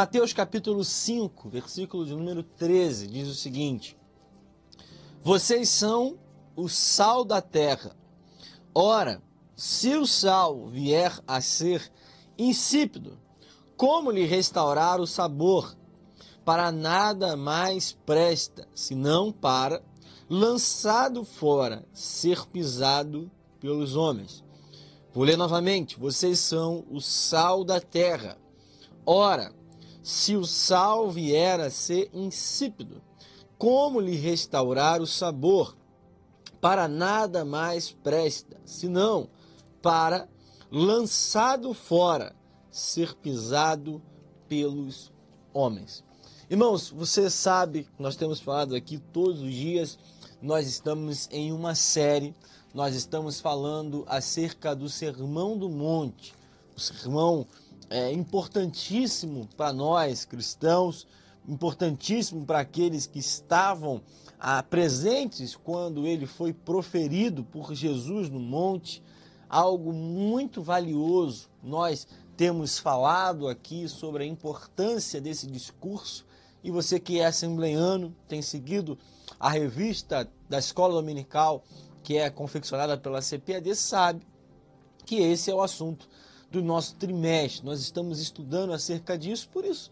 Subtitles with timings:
[0.00, 3.98] Mateus capítulo 5, versículo de número 13, diz o seguinte:
[5.22, 6.18] Vocês são
[6.56, 7.94] o sal da terra.
[8.74, 9.22] Ora,
[9.54, 11.92] se o sal vier a ser
[12.38, 13.18] insípido,
[13.76, 15.76] como lhe restaurar o sabor?
[16.46, 19.82] Para nada mais presta, senão para,
[20.30, 24.42] lançado fora, ser pisado pelos homens.
[25.12, 28.38] Vou ler novamente: vocês são o sal da terra.
[29.04, 29.59] Ora,
[30.02, 33.02] se o sal vier a ser insípido,
[33.58, 35.76] como lhe restaurar o sabor?
[36.60, 39.28] Para nada mais presta, senão
[39.82, 40.28] para,
[40.70, 42.34] lançado fora,
[42.70, 44.02] ser pisado
[44.48, 45.12] pelos
[45.52, 46.04] homens.
[46.48, 49.98] Irmãos, você sabe, nós temos falado aqui todos os dias,
[50.42, 52.34] nós estamos em uma série,
[52.74, 56.34] nós estamos falando acerca do Sermão do Monte,
[56.76, 57.46] o sermão
[57.90, 61.08] é importantíssimo para nós cristãos,
[61.46, 64.00] importantíssimo para aqueles que estavam
[64.38, 69.02] ah, presentes quando ele foi proferido por Jesus no monte,
[69.48, 71.50] algo muito valioso.
[71.60, 76.24] Nós temos falado aqui sobre a importância desse discurso
[76.62, 78.96] e você que é assembleiano, tem seguido
[79.38, 81.64] a revista da Escola Dominical,
[82.04, 84.24] que é confeccionada pela CPAD, sabe
[85.04, 86.08] que esse é o assunto
[86.50, 87.64] do nosso trimestre.
[87.64, 89.90] Nós estamos estudando acerca disso, por isso,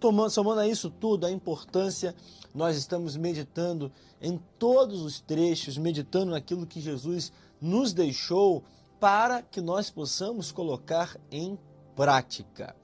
[0.00, 2.14] tomando, somando a isso tudo, a importância,
[2.54, 8.64] nós estamos meditando em todos os trechos, meditando naquilo que Jesus nos deixou
[9.00, 11.58] para que nós possamos colocar em
[11.96, 12.76] prática.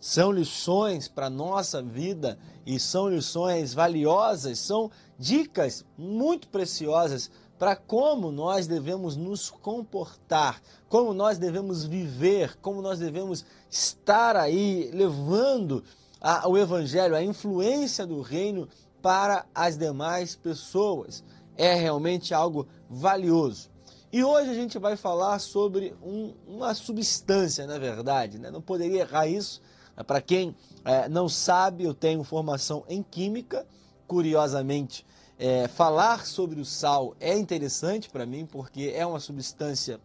[0.00, 7.76] São lições para a nossa vida e são lições valiosas, são dicas muito preciosas para
[7.76, 15.84] como nós devemos nos comportar, como nós devemos viver, como nós devemos estar aí levando
[16.18, 18.66] a, o Evangelho, a influência do reino
[19.02, 21.22] para as demais pessoas.
[21.54, 23.68] É realmente algo valioso.
[24.10, 28.50] E hoje a gente vai falar sobre um, uma substância, na verdade, né?
[28.50, 29.60] não poderia errar isso.
[30.06, 33.66] Para quem é, não sabe, eu tenho formação em Química,
[34.06, 35.04] curiosamente
[35.40, 39.98] é, falar sobre o sal é interessante para mim porque é uma substância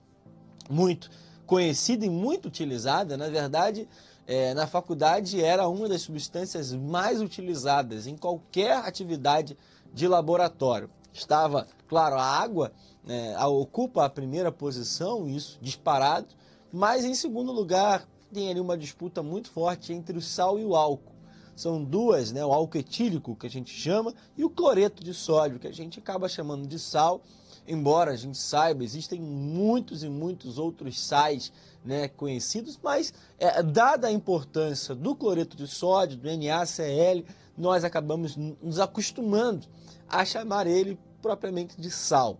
[0.69, 1.11] muito
[1.45, 3.17] conhecida e muito utilizada.
[3.17, 3.85] Na verdade,
[4.25, 9.57] é, na faculdade era uma das substâncias mais utilizadas em qualquer atividade
[9.93, 10.89] de laboratório.
[11.11, 12.71] Estava, claro, a água
[13.05, 16.29] é, ocupa a primeira posição, isso disparado,
[16.71, 20.77] mas em segundo lugar tem ali uma disputa muito forte entre o sal e o
[20.77, 21.14] álcool
[21.55, 25.59] são duas, né, o álcool etílico, que a gente chama, e o cloreto de sódio,
[25.59, 27.21] que a gente acaba chamando de sal,
[27.67, 31.51] embora a gente saiba, existem muitos e muitos outros sais
[31.83, 37.23] né, conhecidos, mas é, dada a importância do cloreto de sódio, do NaCl,
[37.57, 39.65] nós acabamos nos acostumando
[40.09, 42.37] a chamar ele propriamente de sal.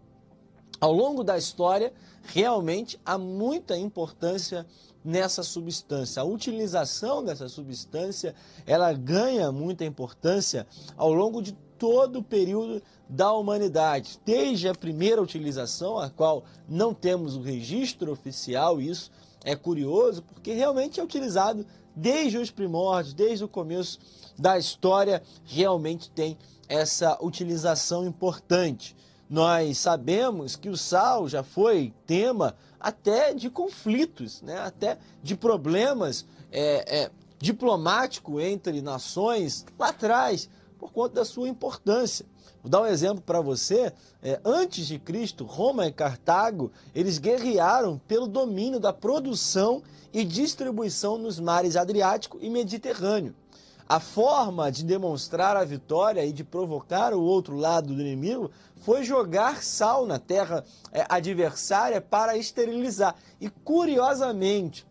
[0.80, 1.94] Ao longo da história,
[2.24, 4.66] realmente há muita importância
[5.06, 6.22] nessa substância.
[6.22, 8.34] A utilização dessa substância,
[8.66, 10.66] ela ganha muita importância
[10.98, 16.94] ao longo de todo o período da humanidade, desde a primeira utilização, a qual não
[16.94, 19.12] temos o registro oficial, isso
[19.44, 24.00] é curioso, porque realmente é utilizado desde os primórdios, desde o começo
[24.38, 26.38] da história, realmente tem
[26.68, 28.96] essa utilização importante.
[29.30, 34.60] Nós sabemos que o sal já foi tema até de conflitos, né?
[34.60, 40.48] até de problemas é, é, diplomáticos entre nações lá atrás,
[40.78, 42.28] por conta da sua importância.
[42.62, 43.92] Vou dar um exemplo para você.
[44.22, 49.82] É, antes de Cristo, Roma e Cartago, eles guerrearam pelo domínio da produção
[50.14, 53.34] e distribuição nos mares Adriático e Mediterrâneo.
[53.88, 59.04] A forma de demonstrar a vitória e de provocar o outro lado do inimigo foi
[59.04, 63.16] jogar sal na terra é, adversária para esterilizar.
[63.40, 64.88] E curiosamente,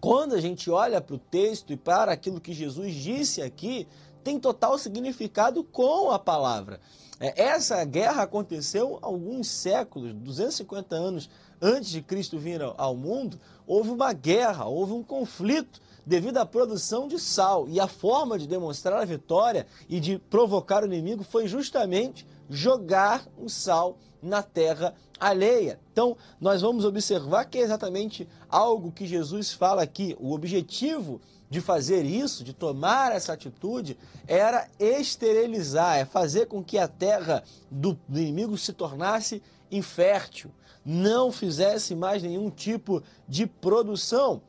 [0.00, 3.86] quando a gente olha para o texto e para aquilo que Jesus disse aqui,
[4.24, 6.80] tem total significado com a palavra.
[7.20, 11.30] É, essa guerra aconteceu alguns séculos, 250 anos
[11.62, 17.08] antes de Cristo vir ao mundo, houve uma guerra, houve um conflito devido à produção
[17.08, 17.68] de sal.
[17.68, 23.26] E a forma de demonstrar a vitória e de provocar o inimigo foi justamente jogar
[23.36, 25.80] o sal na terra alheia.
[25.92, 30.16] Então, nós vamos observar que é exatamente algo que Jesus fala aqui.
[30.20, 36.78] O objetivo de fazer isso, de tomar essa atitude, era esterilizar, é fazer com que
[36.78, 40.50] a terra do inimigo se tornasse infértil,
[40.84, 44.42] não fizesse mais nenhum tipo de produção.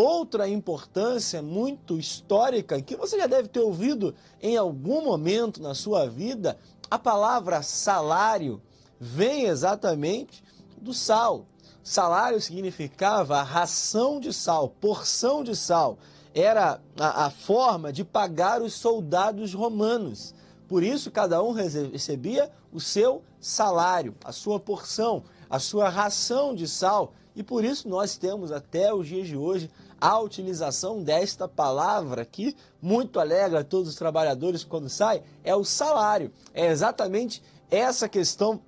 [0.00, 6.08] Outra importância muito histórica que você já deve ter ouvido em algum momento na sua
[6.08, 6.56] vida,
[6.88, 8.62] a palavra salário
[9.00, 10.40] vem exatamente
[10.80, 11.46] do sal.
[11.82, 15.98] Salário significava ração de sal, porção de sal.
[16.32, 20.32] Era a, a forma de pagar os soldados romanos.
[20.68, 26.68] Por isso, cada um recebia o seu salário, a sua porção, a sua ração de
[26.68, 27.14] sal.
[27.34, 29.68] E por isso nós temos até os dias de hoje
[30.00, 36.32] a utilização desta palavra que muito alegra todos os trabalhadores quando sai, é o salário.
[36.54, 38.60] É exatamente essa questão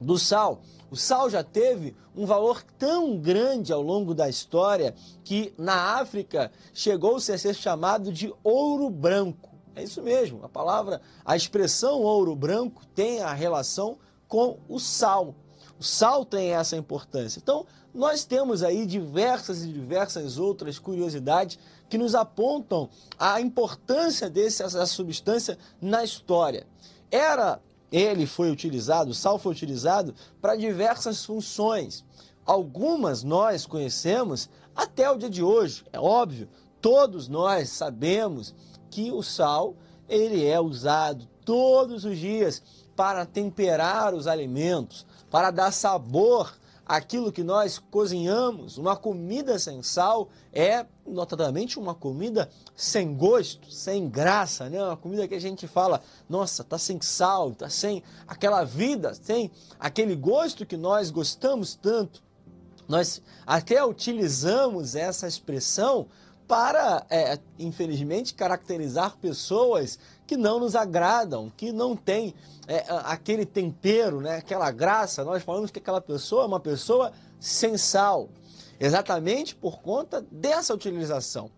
[0.00, 0.60] do sal.
[0.90, 6.52] O sal já teve um valor tão grande ao longo da história que na África
[6.72, 9.50] chegou-se a ser chamado de ouro branco.
[9.74, 15.34] É isso mesmo, a palavra, a expressão ouro branco tem a relação com o sal.
[15.78, 17.38] O sal tem essa importância.
[17.38, 21.58] Então, nós temos aí diversas e diversas outras curiosidades
[21.88, 22.88] que nos apontam
[23.18, 26.66] a importância dessa substância na história.
[27.10, 32.04] Era ele foi utilizado, o sal foi utilizado para diversas funções.
[32.44, 35.84] Algumas nós conhecemos até o dia de hoje.
[35.92, 36.48] É óbvio,
[36.80, 38.54] todos nós sabemos
[38.90, 39.74] que o sal
[40.08, 42.62] ele é usado todos os dias
[42.94, 46.52] para temperar os alimentos, para dar sabor
[46.86, 54.08] aquilo que nós cozinhamos, uma comida sem sal é notadamente uma comida sem gosto, sem
[54.08, 54.82] graça, né?
[54.82, 59.50] Uma comida que a gente fala, nossa, tá sem sal, tá sem aquela vida, sem
[59.80, 62.22] aquele gosto que nós gostamos tanto.
[62.86, 66.06] Nós até utilizamos essa expressão
[66.46, 72.34] para, é, infelizmente, caracterizar pessoas que não nos agradam, que não têm
[72.66, 75.24] é, aquele tempero, né, aquela graça.
[75.24, 78.28] Nós falamos que aquela pessoa é uma pessoa sem sal,
[78.78, 81.50] exatamente por conta dessa utilização.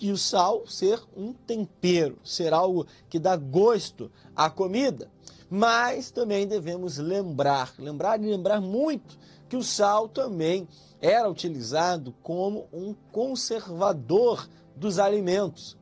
[0.00, 5.10] E o sal ser um tempero, ser algo que dá gosto à comida.
[5.48, 9.16] Mas também devemos lembrar, lembrar e lembrar muito
[9.48, 10.66] que o sal também
[11.04, 15.76] era utilizado como um conservador dos alimentos.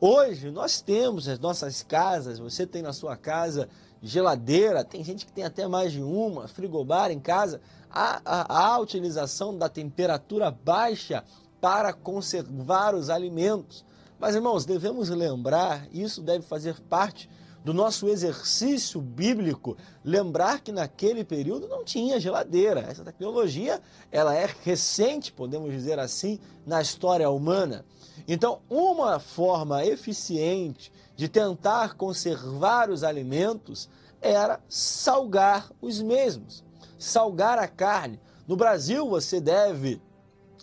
[0.00, 3.68] Hoje nós temos as nossas casas, você tem na sua casa
[4.00, 7.60] geladeira, tem gente que tem até mais de uma, frigobar em casa,
[7.90, 11.24] a, a, a utilização da temperatura baixa
[11.60, 13.84] para conservar os alimentos.
[14.16, 17.28] Mas irmãos, devemos lembrar, isso deve fazer parte
[17.64, 22.80] do nosso exercício bíblico, lembrar que naquele período não tinha geladeira.
[22.80, 27.84] Essa tecnologia, ela é recente, podemos dizer assim, na história humana.
[28.26, 33.88] Então, uma forma eficiente de tentar conservar os alimentos
[34.20, 36.64] era salgar os mesmos,
[36.98, 38.20] salgar a carne.
[38.46, 40.00] No Brasil, você deve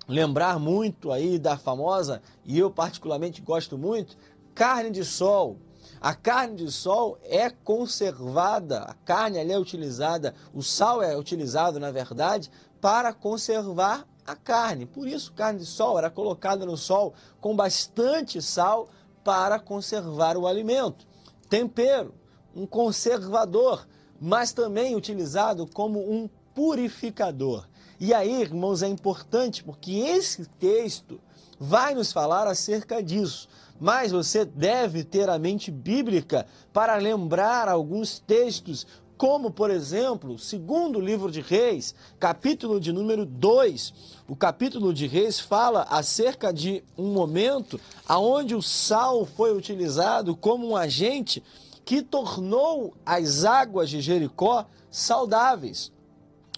[0.08, 4.18] lembrar muito aí da famosa, e eu particularmente gosto muito,
[4.54, 5.58] carne de sol.
[6.02, 11.80] A carne de sol é conservada, a carne ali é utilizada, o sal é utilizado,
[11.80, 14.86] na verdade, para conservar a carne.
[14.86, 18.90] Por isso, carne de sol era colocada no sol com bastante sal
[19.24, 21.08] para conservar o alimento.
[21.50, 22.14] Tempero,
[22.56, 23.88] um conservador,
[24.20, 27.68] mas também utilizado como um purificador.
[28.00, 31.20] E aí, irmãos, é importante porque esse texto
[31.60, 33.48] vai nos falar acerca disso
[33.80, 41.00] mas você deve ter a mente bíblica para lembrar alguns textos, como, por exemplo, segundo
[41.00, 43.94] livro de Reis, capítulo de número 2.
[44.28, 50.68] O capítulo de Reis fala acerca de um momento aonde o sal foi utilizado como
[50.68, 51.44] um agente
[51.86, 55.92] que tornou as águas de Jericó saudáveis.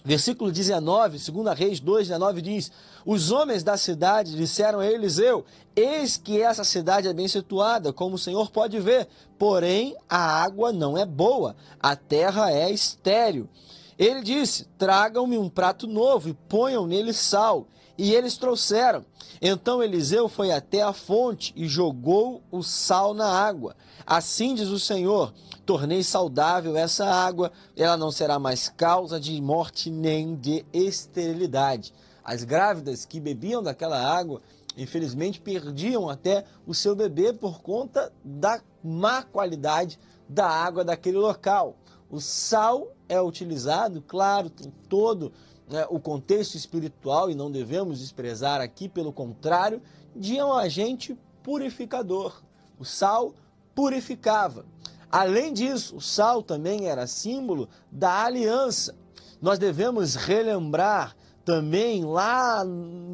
[0.08, 2.72] Versículo 19, 2 Reis 2, 19 diz:
[3.04, 5.44] Os homens da cidade disseram a Eliseu:
[5.76, 9.06] Eis que essa cidade é bem situada, como o Senhor pode ver,
[9.38, 13.50] porém a água não é boa, a terra é estéril.
[13.98, 17.66] Ele disse: Tragam-me um prato novo e ponham nele sal.
[17.98, 19.04] E eles trouxeram.
[19.42, 23.74] Então Eliseu foi até a fonte e jogou o sal na água.
[24.06, 25.34] Assim diz o Senhor:
[25.66, 31.92] tornei saudável essa água, ela não será mais causa de morte nem de esterilidade.
[32.22, 34.40] As grávidas que bebiam daquela água,
[34.76, 41.76] infelizmente, perdiam até o seu bebê por conta da má qualidade da água daquele local.
[42.10, 45.32] O sal é utilizado, claro, tem todo
[45.70, 49.82] né, o contexto espiritual, e não devemos desprezar aqui, pelo contrário,
[50.14, 52.42] de um agente purificador.
[52.78, 53.34] O sal
[53.74, 54.64] purificava.
[55.10, 58.94] Além disso, o sal também era símbolo da aliança.
[59.40, 61.16] Nós devemos relembrar
[61.48, 62.62] também lá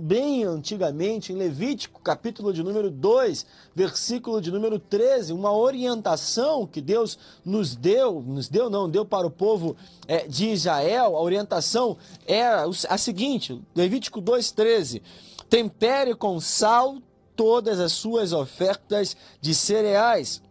[0.02, 6.80] bem antigamente, em Levítico, capítulo de número 2, versículo de número 13, uma orientação que
[6.80, 9.76] Deus nos deu, nos deu não, deu para o povo
[10.08, 15.00] é, de Israel, a orientação era a seguinte, Levítico 2,13,
[15.48, 16.96] tempere com sal
[17.36, 20.42] todas as suas ofertas de cereais.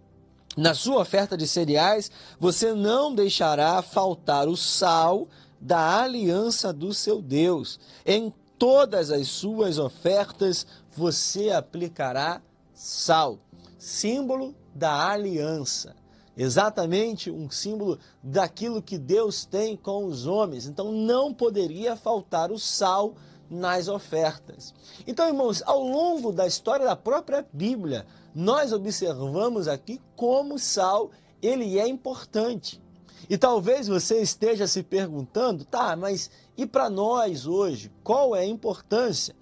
[0.55, 5.27] Na sua oferta de cereais, você não deixará faltar o sal
[5.59, 7.79] da aliança do seu Deus.
[8.05, 12.41] Em todas as suas ofertas, você aplicará
[12.73, 13.39] sal,
[13.79, 15.95] símbolo da aliança.
[16.35, 20.65] Exatamente um símbolo daquilo que Deus tem com os homens.
[20.65, 23.15] Então não poderia faltar o sal
[23.49, 24.73] nas ofertas.
[25.05, 31.11] Então, irmãos, ao longo da história da própria Bíblia, nós observamos aqui como o sal
[31.41, 32.81] ele é importante.
[33.29, 38.45] E talvez você esteja se perguntando, tá, mas e para nós hoje, qual é a
[38.45, 39.35] importância?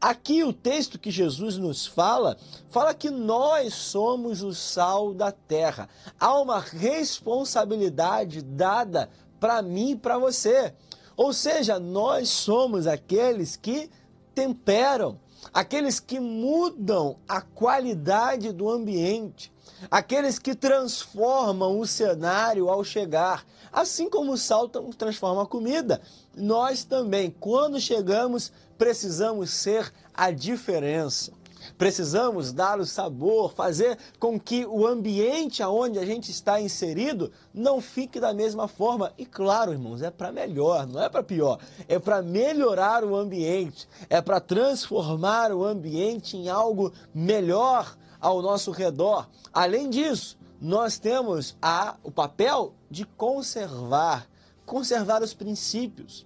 [0.00, 2.36] Aqui o texto que Jesus nos fala,
[2.70, 5.88] fala que nós somos o sal da terra.
[6.20, 10.72] Há uma responsabilidade dada para mim e para você.
[11.16, 13.90] Ou seja, nós somos aqueles que
[14.34, 15.18] temperam,
[15.52, 19.52] aqueles que mudam a qualidade do ambiente,
[19.90, 23.44] aqueles que transformam o cenário ao chegar.
[23.72, 26.02] Assim como o sal transforma a comida,
[26.36, 31.32] nós também, quando chegamos, precisamos ser a diferença.
[31.76, 37.80] Precisamos dar o sabor, fazer com que o ambiente aonde a gente está inserido não
[37.80, 39.12] fique da mesma forma.
[39.16, 41.58] E claro, irmãos, é para melhor, não é para pior.
[41.88, 48.70] É para melhorar o ambiente, é para transformar o ambiente em algo melhor ao nosso
[48.70, 49.28] redor.
[49.52, 54.28] Além disso, nós temos a, o papel de conservar,
[54.64, 56.24] conservar os princípios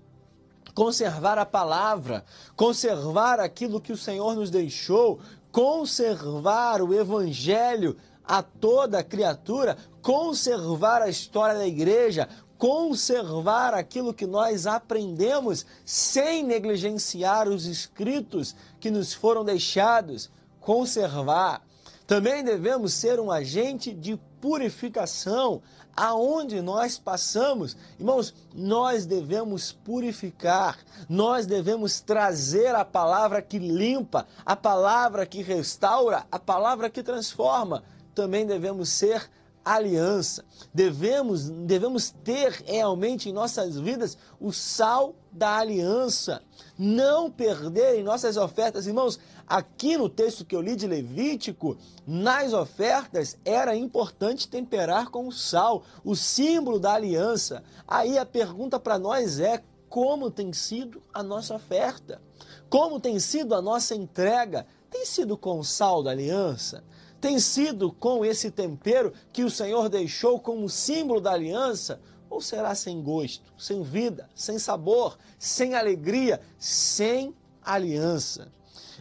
[0.76, 2.22] conservar a palavra,
[2.54, 5.18] conservar aquilo que o Senhor nos deixou,
[5.50, 12.28] conservar o evangelho a toda criatura, conservar a história da igreja,
[12.58, 20.30] conservar aquilo que nós aprendemos sem negligenciar os escritos que nos foram deixados,
[20.60, 21.62] conservar.
[22.06, 25.60] Também devemos ser um agente de purificação,
[25.96, 34.54] aonde nós passamos, irmãos, nós devemos purificar, nós devemos trazer a palavra que limpa, a
[34.54, 37.82] palavra que restaura, a palavra que transforma.
[38.14, 39.28] Também devemos ser
[39.64, 40.44] aliança.
[40.72, 46.40] Devemos, devemos ter realmente em nossas vidas o sal da aliança.
[46.78, 49.18] Não perder em nossas ofertas, irmãos.
[49.46, 55.84] Aqui no texto que eu li de Levítico, nas ofertas era importante temperar com sal,
[56.04, 57.62] o símbolo da aliança.
[57.86, 62.20] Aí a pergunta para nós é: como tem sido a nossa oferta?
[62.68, 64.66] Como tem sido a nossa entrega?
[64.90, 66.82] Tem sido com sal da aliança?
[67.20, 72.00] Tem sido com esse tempero que o Senhor deixou como símbolo da aliança?
[72.28, 78.50] Ou será sem gosto, sem vida, sem sabor, sem alegria, sem aliança?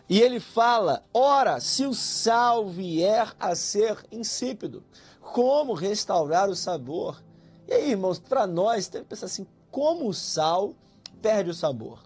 [0.08, 4.84] E ele fala: ora, se o sal vier a ser insípido,
[5.20, 7.22] como restaurar o sabor?
[7.68, 10.74] E aí, irmãos, para nós, tem que pensar assim: como o sal
[11.22, 12.04] perde o sabor?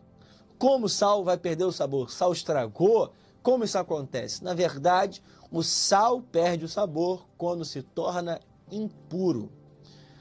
[0.57, 2.11] Como o sal vai perder o sabor?
[2.11, 3.11] Sal estragou?
[3.41, 4.43] Como isso acontece?
[4.43, 8.39] Na verdade, o sal perde o sabor quando se torna
[8.71, 9.49] impuro.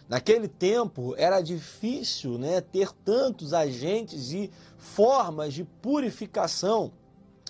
[0.09, 6.93] Naquele tempo era difícil né, ter tantos agentes e formas de purificação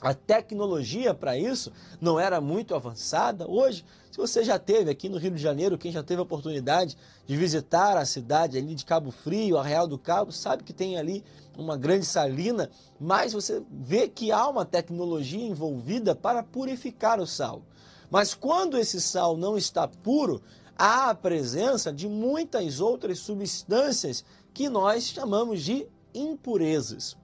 [0.01, 3.49] a tecnologia para isso não era muito avançada.
[3.49, 6.97] Hoje, se você já teve aqui no Rio de Janeiro, quem já teve a oportunidade
[7.27, 10.97] de visitar a cidade ali de Cabo Frio, a Real do Cabo, sabe que tem
[10.99, 11.25] ali
[11.57, 17.63] uma grande salina, mas você vê que há uma tecnologia envolvida para purificar o sal.
[18.11, 20.41] Mas quando esse sal não está puro,
[20.77, 24.25] há a presença de muitas outras substâncias
[24.55, 27.17] que nós chamamos de impurezas.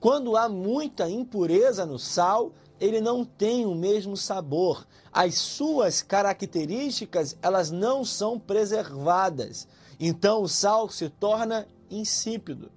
[0.00, 4.86] Quando há muita impureza no sal, ele não tem o mesmo sabor.
[5.12, 9.66] As suas características, elas não são preservadas.
[9.98, 12.70] Então o sal se torna insípido.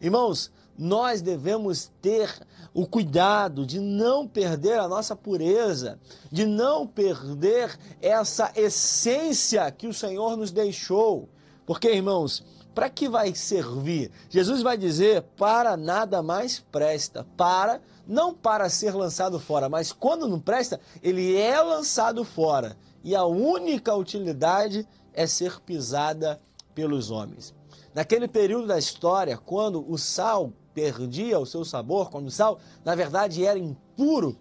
[0.00, 2.34] Irmãos, nós devemos ter
[2.72, 5.98] o cuidado de não perder a nossa pureza,
[6.30, 11.28] de não perder essa essência que o Senhor nos deixou.
[11.66, 12.42] Porque, irmãos,
[12.74, 14.10] para que vai servir?
[14.28, 17.26] Jesus vai dizer: para nada mais presta.
[17.36, 22.76] Para, não para ser lançado fora, mas quando não presta, ele é lançado fora.
[23.04, 26.40] E a única utilidade é ser pisada
[26.74, 27.54] pelos homens.
[27.94, 32.94] Naquele período da história, quando o sal perdia o seu sabor, quando o sal, na
[32.94, 34.38] verdade, era impuro,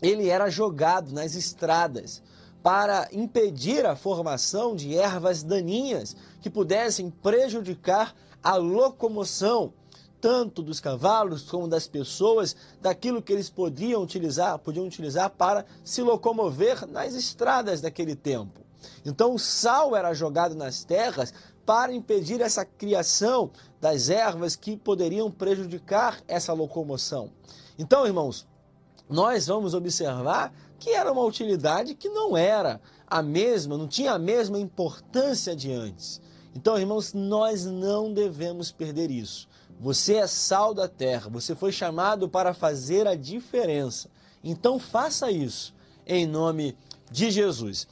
[0.00, 2.20] ele era jogado nas estradas
[2.62, 9.72] para impedir a formação de ervas daninhas que pudessem prejudicar a locomoção
[10.22, 16.00] tanto dos cavalos como das pessoas, daquilo que eles podiam utilizar, podiam utilizar para se
[16.00, 18.60] locomover nas estradas daquele tempo.
[19.04, 21.34] Então o sal era jogado nas terras
[21.66, 23.50] para impedir essa criação
[23.80, 27.32] das ervas que poderiam prejudicar essa locomoção.
[27.76, 28.46] Então, irmãos,
[29.12, 34.18] nós vamos observar que era uma utilidade que não era a mesma, não tinha a
[34.18, 36.20] mesma importância de antes.
[36.54, 39.48] Então, irmãos, nós não devemos perder isso.
[39.78, 44.08] Você é sal da terra, você foi chamado para fazer a diferença.
[44.42, 45.74] Então, faça isso
[46.06, 46.76] em nome
[47.10, 47.86] de Jesus.